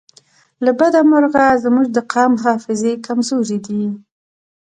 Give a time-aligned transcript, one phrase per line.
[0.65, 3.81] له بده مرغه زموږ د قام حافظې کمزورې دي